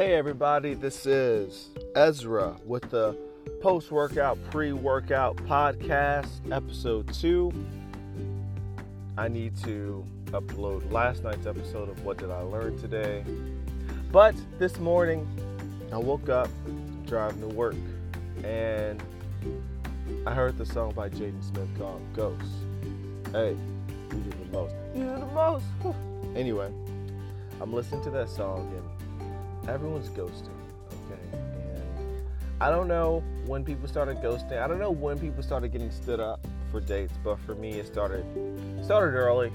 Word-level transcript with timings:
Hey, 0.00 0.14
everybody, 0.14 0.72
this 0.72 1.04
is 1.04 1.68
Ezra 1.94 2.56
with 2.64 2.88
the 2.88 3.14
post 3.60 3.92
workout, 3.92 4.38
pre 4.50 4.72
workout 4.72 5.36
podcast, 5.36 6.30
episode 6.50 7.12
two. 7.12 7.52
I 9.18 9.28
need 9.28 9.58
to 9.58 10.02
upload 10.28 10.90
last 10.90 11.22
night's 11.22 11.44
episode 11.44 11.90
of 11.90 12.02
What 12.02 12.16
Did 12.16 12.30
I 12.30 12.40
Learn 12.40 12.78
Today. 12.78 13.26
But 14.10 14.34
this 14.58 14.78
morning, 14.78 15.28
I 15.92 15.98
woke 15.98 16.30
up 16.30 16.48
driving 17.06 17.42
to 17.42 17.48
work 17.48 17.76
and 18.42 19.02
I 20.26 20.32
heard 20.32 20.56
the 20.56 20.64
song 20.64 20.92
by 20.92 21.10
Jaden 21.10 21.44
Smith 21.44 21.68
called 21.76 22.00
Ghost. 22.16 22.40
Hey, 23.32 23.54
you 24.12 24.16
do 24.16 24.30
the 24.30 24.50
most. 24.50 24.74
You 24.94 25.02
do 25.02 25.10
the 25.10 25.26
most. 25.26 25.66
anyway, 26.34 26.72
I'm 27.60 27.74
listening 27.74 28.02
to 28.04 28.10
that 28.12 28.30
song 28.30 28.72
and 28.74 28.99
everyone's 29.68 30.08
ghosting, 30.10 30.48
okay? 30.90 31.20
And 31.32 32.20
I 32.60 32.70
don't 32.70 32.88
know 32.88 33.22
when 33.46 33.64
people 33.64 33.88
started 33.88 34.18
ghosting. 34.18 34.60
I 34.60 34.66
don't 34.66 34.78
know 34.78 34.90
when 34.90 35.18
people 35.18 35.42
started 35.42 35.72
getting 35.72 35.90
stood 35.90 36.20
up 36.20 36.46
for 36.70 36.80
dates, 36.80 37.14
but 37.24 37.38
for 37.40 37.54
me 37.54 37.78
it 37.78 37.86
started 37.86 38.24
started 38.84 39.16
early. 39.16 39.50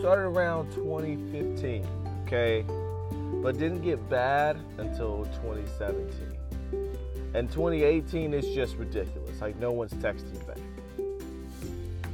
Started 0.00 0.22
around 0.22 0.70
2015, 0.72 1.86
okay? 2.24 2.64
But 3.42 3.58
didn't 3.58 3.82
get 3.82 4.08
bad 4.08 4.58
until 4.78 5.24
2017. 5.42 6.36
And 7.34 7.50
2018 7.50 8.34
is 8.34 8.46
just 8.54 8.76
ridiculous. 8.76 9.40
Like 9.40 9.56
no 9.56 9.70
one's 9.70 9.92
texting 9.94 10.44
back. 10.46 10.58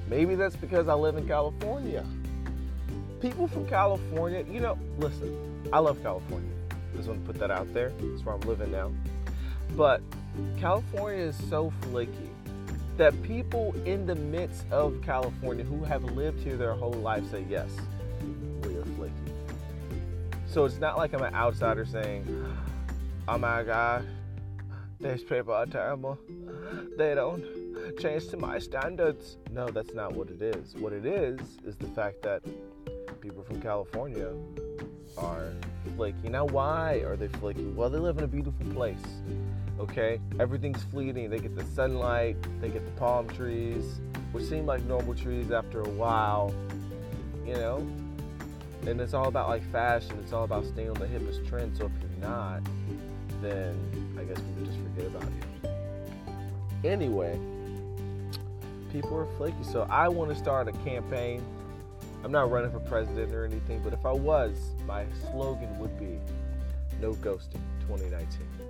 Maybe 0.09 0.35
that's 0.35 0.57
because 0.57 0.89
I 0.89 0.95
live 0.95 1.17
in 1.17 1.27
California. 1.27 2.05
People 3.21 3.47
from 3.49 3.67
California, 3.67 4.45
you 4.51 4.61
know, 4.61 4.77
listen, 4.99 5.69
I 5.73 5.79
love 5.79 6.02
California. 6.02 6.52
Just 6.96 7.09
want 7.09 7.24
to 7.24 7.32
put 7.32 7.40
that 7.40 7.51
out 7.51 7.73
there. 7.73 7.90
That's 8.01 8.24
where 8.24 8.35
I'm 8.35 8.40
living 8.43 8.71
now. 8.73 8.90
But 9.76 10.02
California 10.59 11.24
is 11.24 11.37
so 11.49 11.73
flaky 11.82 12.30
that 12.96 13.21
people 13.23 13.74
in 13.87 14.07
the 14.07 14.15
midst 14.15 14.65
of 14.71 15.01
California 15.02 15.65
who 15.65 15.82
have 15.84 16.04
lived 16.04 16.40
here 16.43 16.57
their 16.57 16.74
whole 16.74 16.93
life 16.93 17.29
say, 17.30 17.45
yes, 17.49 17.71
we 18.62 18.76
are 18.76 18.84
flaky. 18.96 19.15
So 20.46 20.65
it's 20.66 20.79
not 20.79 20.99
like 20.99 21.15
I'm 21.15 21.23
an 21.23 21.34
outsider 21.34 21.87
saying, 21.87 22.26
oh 23.27 23.38
my 23.38 23.62
God, 23.62 24.06
these 25.01 25.23
people 25.23 25.54
are 25.54 25.66
terrible. 25.66 26.18
They 26.99 27.15
don't 27.15 27.43
change 27.99 28.29
to 28.29 28.37
my 28.37 28.59
standards. 28.59 29.38
No, 29.51 29.68
that's 29.68 29.95
not 29.95 30.12
what 30.12 30.29
it 30.29 30.43
is. 30.43 30.74
What 30.77 30.93
it 30.93 31.06
is, 31.06 31.40
is 31.65 31.77
the 31.77 31.88
fact 31.88 32.23
that 32.23 32.43
people 33.21 33.43
from 33.43 33.60
California 33.62 34.29
are 35.16 35.52
flaky. 35.96 36.29
Now, 36.29 36.45
why 36.46 37.02
are 37.07 37.16
they 37.16 37.29
flaky? 37.29 37.65
Well, 37.65 37.90
they 37.90 37.98
live 37.98 38.18
in 38.18 38.24
a 38.24 38.29
beautiful 38.29 38.66
place. 38.73 39.02
Okay, 39.80 40.21
everything's 40.38 40.82
fleeting. 40.84 41.30
They 41.30 41.38
get 41.38 41.57
the 41.57 41.65
sunlight, 41.65 42.37
they 42.60 42.68
get 42.68 42.84
the 42.84 43.01
palm 43.01 43.29
trees, 43.29 44.01
which 44.32 44.45
seem 44.45 44.66
like 44.66 44.82
normal 44.84 45.15
trees 45.15 45.51
after 45.51 45.80
a 45.80 45.88
while. 45.88 46.54
You 47.46 47.54
know, 47.54 47.87
and 48.87 49.01
it's 49.01 49.15
all 49.15 49.29
about 49.29 49.49
like 49.49 49.68
fashion. 49.73 50.16
It's 50.23 50.32
all 50.32 50.45
about 50.45 50.65
staying 50.65 50.90
on 50.90 50.95
the 50.95 51.07
hippest 51.07 51.49
trend. 51.49 51.76
So 51.76 51.87
if 51.87 51.93
you're 52.01 52.29
not, 52.29 52.62
then 53.40 53.77
I 54.18 54.24
guess 54.24 54.38
people 54.38 54.65
just 54.65 54.79
forget 54.79 55.06
about 55.06 55.24
you. 55.24 56.88
Anyway, 56.88 57.38
people 58.93 59.16
are 59.16 59.27
flaky. 59.37 59.65
So 59.65 59.87
I 59.90 60.09
want 60.09 60.30
to 60.30 60.37
start 60.37 60.68
a 60.68 60.73
campaign. 60.84 61.45
I'm 62.24 62.30
not 62.30 62.51
running 62.51 62.70
for 62.70 62.80
president 62.80 63.32
or 63.34 63.45
anything, 63.45 63.80
but 63.82 63.92
if 63.92 64.06
I 64.06 64.12
was, 64.12 64.56
my 64.87 65.04
slogan 65.31 65.76
would 65.78 65.98
be 65.98 66.19
no 67.00 67.15
ghosting 67.15 67.60
2019. 67.88 68.62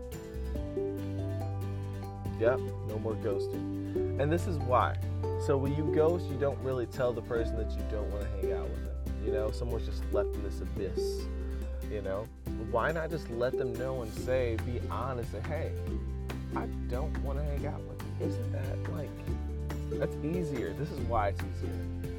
Yep, 2.41 2.59
no 2.89 2.99
more 2.99 3.15
ghosting. 3.17 4.19
And 4.21 4.33
this 4.33 4.47
is 4.47 4.57
why. 4.59 4.97
So 5.47 5.57
when 5.59 5.77
you 5.77 5.93
ghost, 5.95 6.25
you 6.31 6.37
don't 6.39 6.59
really 6.61 6.87
tell 6.87 7.13
the 7.13 7.21
person 7.23 7.57
that 7.57 7.71
you 7.71 7.83
don't 7.91 8.11
want 8.11 8.23
to 8.23 8.29
hang 8.31 8.53
out 8.59 8.69
with 8.71 8.85
them. 8.85 8.95
You 9.25 9.33
know, 9.33 9.51
someone's 9.51 9.87
just 9.87 10.03
left 10.13 10.35
in 10.35 10.43
this 10.43 10.61
abyss. 10.61 11.27
You 11.91 12.01
know, 12.01 12.27
why 12.71 12.91
not 12.91 13.11
just 13.11 13.29
let 13.31 13.59
them 13.59 13.75
know 13.75 14.01
and 14.01 14.13
say, 14.13 14.57
be 14.65 14.81
honest, 14.91 15.35
and 15.35 15.47
hey, 15.47 15.73
I 16.57 16.65
don't 16.89 17.17
want 17.19 17.39
to 17.39 17.45
hang 17.45 17.67
out 17.67 17.83
with 17.83 18.03
you. 18.03 18.29
Isn't 18.29 18.53
that 18.53 18.93
like, 18.95 19.11
that's 20.01 20.17
easier. 20.25 20.73
This 20.73 20.91
is 20.91 21.01
why 21.01 21.29
it's 21.29 21.41
easier. 21.41 22.12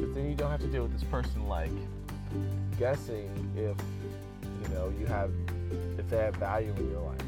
Because 0.00 0.14
then 0.14 0.30
you 0.30 0.34
don't 0.34 0.50
have 0.50 0.60
to 0.60 0.66
deal 0.66 0.84
with 0.84 0.94
this 0.94 1.04
person 1.04 1.46
like 1.46 1.70
guessing 2.78 3.28
if, 3.54 3.76
you 4.62 4.74
know, 4.74 4.90
you 4.98 5.04
have, 5.04 5.30
if 5.98 6.08
they 6.08 6.16
have 6.16 6.36
value 6.36 6.72
in 6.78 6.90
your 6.90 7.02
life. 7.02 7.20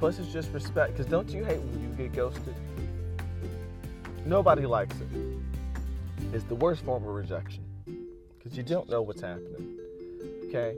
Plus, 0.00 0.18
it's 0.18 0.32
just 0.32 0.50
respect. 0.52 0.94
Because 0.94 1.06
don't 1.06 1.28
you 1.28 1.44
hate 1.44 1.60
when 1.60 1.80
you 1.80 1.88
get 1.90 2.12
ghosted? 2.12 2.56
Nobody 4.26 4.66
likes 4.66 4.96
it. 4.96 5.08
It's 6.32 6.42
the 6.44 6.56
worst 6.56 6.84
form 6.84 7.04
of 7.04 7.14
rejection. 7.14 7.62
Because 8.36 8.56
you 8.56 8.64
don't 8.64 8.90
know 8.90 9.00
what's 9.00 9.20
happening. 9.20 9.78
Okay? 10.46 10.74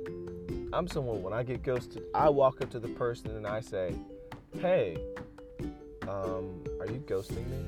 I'm 0.74 0.88
someone, 0.88 1.22
when 1.22 1.32
I 1.32 1.42
get 1.42 1.62
ghosted, 1.62 2.02
I 2.14 2.28
walk 2.28 2.60
up 2.60 2.68
to 2.72 2.78
the 2.78 2.88
person 2.88 3.30
and 3.30 3.46
I 3.46 3.60
say, 3.60 3.94
hey, 4.60 4.98
um, 6.08 6.62
are 6.80 6.86
you 6.86 7.02
ghosting 7.06 7.48
me? 7.48 7.64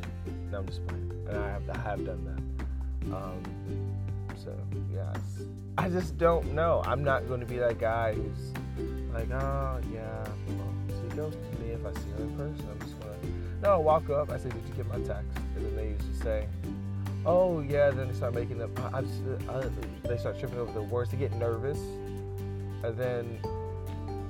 No, 0.51 0.59
I'm 0.59 0.67
just 0.67 0.87
playing. 0.87 1.11
And 1.29 1.39
I 1.39 1.51
have, 1.51 1.71
I 1.71 1.79
have 1.79 2.05
done 2.05 2.25
that. 2.25 3.15
Um, 3.15 3.43
so, 4.37 4.55
yes. 4.93 5.47
I 5.79 5.89
just 5.89 6.19
don't 6.19 6.53
know. 6.53 6.83
I'm 6.87 7.03
not 7.03 7.29
going 7.29 7.41
to 7.41 7.47
be 7.47 7.59
that 7.59 7.79
guy 7.79 8.15
who's 8.15 8.53
like, 9.13 9.31
oh, 9.31 9.81
yeah, 9.93 10.27
well, 10.49 10.75
she 10.89 11.17
ghosted 11.17 11.61
me 11.61 11.71
if 11.71 11.85
I 11.85 11.93
see 11.93 12.11
her 12.17 12.25
in 12.25 12.37
person. 12.37 12.69
I'm 12.71 12.79
just 12.81 13.01
going 13.01 13.21
to, 13.21 13.27
no, 13.63 13.75
I 13.75 13.77
walk 13.77 14.11
up. 14.11 14.31
I 14.31 14.39
say, 14.39 14.51
did 14.51 14.63
you 14.69 14.75
get 14.77 14.87
my 14.87 14.99
text? 14.99 15.39
And 15.57 15.65
then 15.65 15.77
they 15.77 15.89
usually 15.89 16.15
say, 16.23 16.47
oh, 17.27 17.61
yeah. 17.61 17.91
Then 17.91 18.09
they 18.09 18.15
start 18.15 18.35
making 18.35 18.63
up, 18.63 18.79
I, 18.95 18.99
I, 18.99 19.65
they 20.05 20.19
start 20.19 20.39
tripping 20.39 20.59
over 20.59 20.73
the 20.73 20.83
words. 20.83 21.11
They 21.11 21.17
get 21.17 21.33
nervous. 21.35 21.79
And 22.83 22.97
then, 22.97 23.39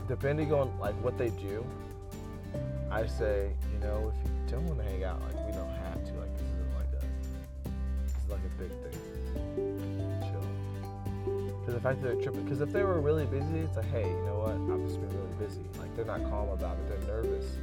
depending 0.09 0.53
on 0.53 0.79
like 0.79 0.95
what 1.03 1.19
they 1.19 1.31
do, 1.31 1.65
I 2.95 3.07
say, 3.07 3.51
you 3.73 3.79
know, 3.81 4.13
if 4.15 4.31
you 4.31 4.31
don't 4.49 4.67
want 4.67 4.79
to 4.79 4.85
hang 4.85 5.03
out, 5.03 5.21
like 5.23 5.35
we 5.45 5.53
don't 5.53 5.69
have 5.69 6.05
to. 6.05 6.13
Like 6.13 6.33
this 6.39 6.47
isn't 6.47 6.75
like 6.77 6.87
a, 6.95 7.03
this 8.07 8.15
is 8.23 8.31
like 8.31 8.39
a 8.39 8.55
big 8.57 8.71
thing. 8.71 9.01
Chill. 10.31 10.47
Because 11.59 11.75
the 11.75 11.81
fact 11.81 12.01
that 12.03 12.07
they're 12.07 12.23
tripping, 12.23 12.45
because 12.45 12.61
if 12.61 12.73
they 12.73 12.85
were 12.85 13.01
really 13.01 13.27
busy, 13.27 13.59
it's 13.59 13.77
like, 13.77 13.91
hey, 13.91 14.09
you 14.09 14.25
know 14.27 14.47
what? 14.47 14.55
I've 14.73 14.87
just 14.87 15.01
been 15.01 15.11
really 15.11 15.35
busy. 15.45 15.65
Like 15.77 15.91
they're 15.97 16.05
not 16.05 16.23
calm 16.31 16.51
about 16.51 16.77
it. 16.79 16.89
They're 16.89 17.17
nervous 17.17 17.57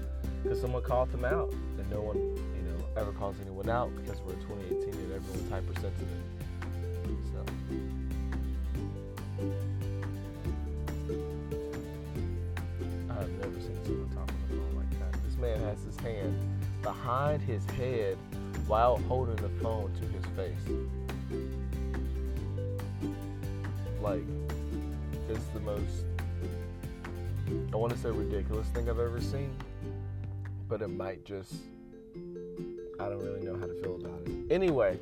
because 0.43 0.59
someone 0.59 0.83
called 0.83 1.09
them 1.13 1.23
out, 1.23 1.49
and 1.53 1.89
no 1.89 2.01
one, 2.01 2.17
you 2.17 2.63
know, 2.67 2.83
ever 2.97 3.13
calls 3.13 3.37
anyone 3.39 3.69
out 3.69 3.89
because 3.95 4.19
we're 4.27 4.33
2018 4.33 4.89
and 4.89 5.13
everyone's 5.13 5.49
hypersensitive. 5.49 6.09
So. 7.31 7.45
Behind 16.91 17.41
his 17.41 17.63
head 17.77 18.17
while 18.67 18.97
holding 19.07 19.37
the 19.37 19.47
phone 19.63 19.89
to 19.93 20.05
his 20.07 20.25
face. 20.35 20.75
Like, 24.01 24.23
it's 25.29 25.45
the 25.53 25.61
most, 25.61 26.03
I 27.71 27.77
want 27.77 27.93
to 27.93 27.97
say 27.97 28.09
ridiculous 28.09 28.67
thing 28.67 28.89
I've 28.89 28.99
ever 28.99 29.21
seen, 29.21 29.55
but 30.67 30.81
it 30.81 30.89
might 30.89 31.23
just, 31.23 31.53
I 32.99 33.07
don't 33.07 33.23
really 33.23 33.41
know 33.41 33.57
how 33.57 33.67
to 33.67 33.81
feel 33.81 33.95
about 33.95 34.23
it. 34.25 34.51
Anyway, 34.51 34.99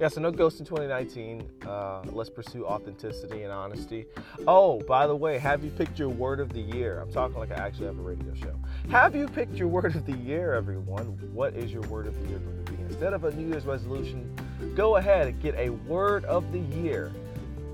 yeah, 0.00 0.06
so 0.06 0.20
no 0.20 0.30
ghost 0.30 0.60
in 0.60 0.66
2019. 0.66 1.48
Uh, 1.66 2.02
let's 2.12 2.30
pursue 2.30 2.64
authenticity 2.64 3.42
and 3.42 3.52
honesty. 3.52 4.06
Oh, 4.46 4.80
by 4.82 5.08
the 5.08 5.16
way, 5.16 5.38
have 5.38 5.64
you 5.64 5.70
picked 5.70 5.98
your 5.98 6.08
word 6.08 6.38
of 6.38 6.52
the 6.52 6.60
year? 6.60 7.00
I'm 7.00 7.12
talking 7.12 7.36
like 7.36 7.50
I 7.50 7.56
actually 7.56 7.86
have 7.86 7.98
a 7.98 8.02
radio 8.02 8.32
show. 8.34 8.54
Have 8.90 9.16
you 9.16 9.26
picked 9.26 9.54
your 9.56 9.66
word 9.66 9.96
of 9.96 10.06
the 10.06 10.16
year, 10.16 10.54
everyone? 10.54 11.06
What 11.32 11.54
is 11.54 11.72
your 11.72 11.82
word 11.82 12.06
of 12.06 12.20
the 12.22 12.28
year 12.28 12.38
going 12.38 12.64
to 12.64 12.72
be? 12.72 12.82
Instead 12.82 13.12
of 13.12 13.24
a 13.24 13.32
New 13.32 13.48
Year's 13.48 13.64
resolution, 13.64 14.30
go 14.76 14.96
ahead 14.96 15.26
and 15.26 15.42
get 15.42 15.56
a 15.56 15.70
word 15.70 16.24
of 16.26 16.52
the 16.52 16.60
year. 16.60 17.10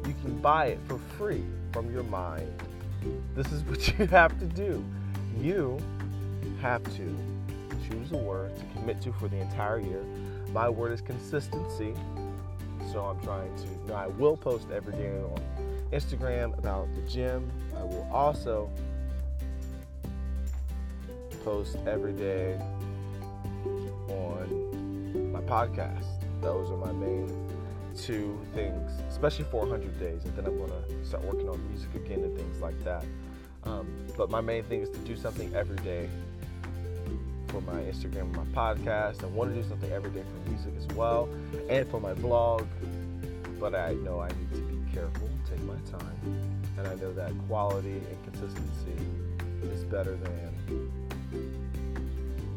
You 0.06 0.14
can 0.22 0.38
buy 0.38 0.66
it 0.66 0.78
for 0.88 0.98
free 1.18 1.44
from 1.72 1.92
your 1.92 2.04
mind. 2.04 2.50
This 3.34 3.52
is 3.52 3.62
what 3.64 3.86
you 3.86 4.06
have 4.06 4.38
to 4.38 4.46
do. 4.46 4.82
You 5.38 5.78
have 6.62 6.82
to 6.96 7.16
choose 7.86 8.12
a 8.12 8.16
word 8.16 8.56
to 8.56 8.64
commit 8.78 9.02
to 9.02 9.12
for 9.12 9.28
the 9.28 9.36
entire 9.36 9.78
year. 9.78 10.02
My 10.54 10.68
word 10.68 10.92
is 10.92 11.00
consistency. 11.00 11.94
So 12.94 13.06
I'm 13.06 13.18
trying 13.24 13.52
to, 13.56 13.88
now 13.88 13.96
I 13.96 14.06
will 14.06 14.36
post 14.36 14.68
every 14.70 14.92
day 14.92 15.10
on 15.10 15.42
Instagram 15.92 16.56
about 16.56 16.86
the 16.94 17.00
gym. 17.10 17.50
I 17.76 17.82
will 17.82 18.08
also 18.12 18.70
post 21.44 21.76
every 21.88 22.12
day 22.12 22.56
on 24.08 25.32
my 25.32 25.40
podcast. 25.40 26.06
Those 26.40 26.70
are 26.70 26.76
my 26.76 26.92
main 26.92 27.26
two 27.96 28.40
things, 28.54 28.92
especially 29.10 29.46
400 29.46 29.98
days. 29.98 30.24
And 30.24 30.36
then 30.36 30.46
I'm 30.46 30.56
going 30.56 30.70
to 30.70 31.04
start 31.04 31.24
working 31.24 31.48
on 31.48 31.68
music 31.70 31.92
again 31.96 32.22
and 32.22 32.36
things 32.38 32.60
like 32.60 32.80
that. 32.84 33.04
Um, 33.64 33.88
but 34.16 34.30
my 34.30 34.40
main 34.40 34.62
thing 34.62 34.82
is 34.82 34.90
to 34.90 34.98
do 34.98 35.16
something 35.16 35.52
every 35.52 35.78
day 35.78 36.08
for 37.54 37.60
my 37.72 37.82
Instagram 37.82 38.34
my 38.34 38.44
podcast. 38.46 39.22
I 39.22 39.26
want 39.26 39.54
to 39.54 39.62
do 39.62 39.68
something 39.68 39.90
every 39.92 40.10
day 40.10 40.22
for 40.22 40.50
music 40.50 40.72
as 40.76 40.88
well 40.96 41.28
and 41.68 41.88
for 41.88 42.00
my 42.00 42.12
blog. 42.14 42.66
But 43.60 43.76
I 43.76 43.94
know 43.94 44.18
I 44.18 44.28
need 44.28 44.50
to 44.54 44.60
be 44.62 44.92
careful, 44.92 45.28
take 45.48 45.62
my 45.62 45.76
time. 45.88 46.50
And 46.76 46.88
I 46.88 46.94
know 46.96 47.12
that 47.12 47.32
quality 47.46 47.92
and 47.92 48.24
consistency 48.24 48.96
is 49.62 49.84
better 49.84 50.16
than 50.16 50.90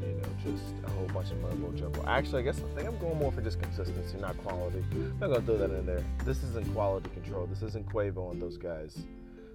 you 0.02 0.08
know 0.08 0.30
just 0.44 0.74
a 0.84 0.90
whole 0.90 1.08
bunch 1.10 1.30
of 1.30 1.42
mumbo 1.42 1.72
jumbo. 1.78 2.04
Actually, 2.08 2.42
I 2.42 2.46
guess 2.46 2.60
I 2.60 2.76
think 2.76 2.88
I'm 2.88 2.98
going 2.98 3.20
more 3.20 3.32
for 3.32 3.42
just 3.42 3.62
consistency, 3.62 4.18
not 4.18 4.36
quality. 4.40 4.84
I'm 4.94 5.20
not 5.20 5.28
gonna 5.28 5.42
throw 5.44 5.58
that 5.58 5.70
in 5.70 5.86
there. 5.86 6.04
This 6.26 6.42
isn't 6.42 6.74
quality 6.74 7.10
control. 7.12 7.46
This 7.46 7.62
isn't 7.62 7.88
Quavo 7.88 8.32
and 8.32 8.42
those 8.42 8.58
guys. 8.58 8.98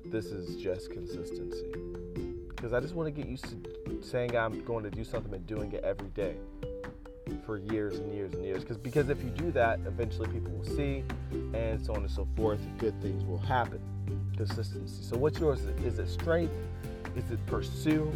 This 0.05 0.27
is 0.27 0.63
just 0.63 0.91
consistency. 0.93 2.32
Because 2.63 2.75
I 2.75 2.79
just 2.79 2.95
want 2.95 3.09
to 3.09 3.11
get 3.11 3.29
used 3.29 3.45
to 3.47 4.03
saying 4.03 4.37
I'm 4.37 4.63
going 4.65 4.85
to 4.85 4.91
do 4.91 5.03
something 5.03 5.35
and 5.35 5.45
doing 5.49 5.73
it 5.73 5.83
every 5.83 6.11
day 6.11 6.37
for 7.45 7.59
years 7.59 7.99
and 7.99 8.15
years 8.15 8.35
and 8.35 8.45
years. 8.45 8.61
Because 8.61 8.77
because 8.77 9.09
if 9.09 9.21
you 9.25 9.31
do 9.31 9.51
that, 9.51 9.81
eventually 9.85 10.29
people 10.29 10.53
will 10.53 10.65
see, 10.65 11.03
and 11.55 11.85
so 11.85 11.93
on 11.93 12.03
and 12.03 12.11
so 12.11 12.25
forth. 12.37 12.61
Good 12.79 12.95
things 13.03 13.25
will 13.25 13.39
happen. 13.39 13.81
Consistency. 14.37 15.03
So 15.03 15.17
what's 15.17 15.41
yours? 15.41 15.65
Is 15.85 15.99
it 15.99 16.09
strength? 16.09 16.55
Is 17.17 17.29
it 17.33 17.45
pursue? 17.47 18.09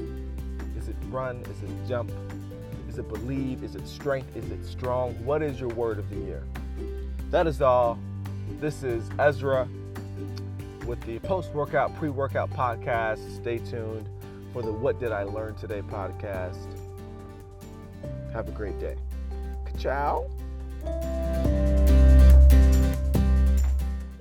Is 0.79 0.87
it 0.87 0.97
run? 1.11 1.39
Is 1.39 1.65
it 1.65 1.89
jump? 1.89 2.13
Is 2.89 2.99
it 2.99 3.09
believe? 3.09 3.65
Is 3.65 3.75
it 3.75 3.89
strength? 3.89 4.37
Is 4.37 4.49
it 4.53 4.65
strong? 4.65 5.15
What 5.25 5.43
is 5.43 5.59
your 5.59 5.71
word 5.71 5.99
of 5.99 6.09
the 6.09 6.19
year? 6.19 6.45
That 7.33 7.49
is 7.49 7.61
all. 7.61 7.99
This 8.61 8.85
is 8.85 9.11
Ezra 9.19 9.67
with 10.87 11.01
the 11.01 11.19
post 11.19 11.53
workout, 11.53 11.97
pre 11.97 12.11
workout 12.11 12.49
podcast. 12.51 13.19
Stay 13.43 13.59
tuned 13.59 14.09
for 14.57 14.63
the 14.63 14.73
What 14.73 14.99
Did 14.99 15.13
I 15.13 15.23
Learn 15.25 15.55
Today 15.55 15.83
podcast. 15.83 16.67
Have 18.33 18.49
a 18.49 18.53
great 18.53 18.81
day. 18.81 18.97
Ciao. 19.79 20.31